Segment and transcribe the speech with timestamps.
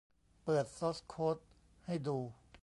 [0.43, 1.37] เปิดซอร์สโค้ด
[1.85, 2.17] ให้ดู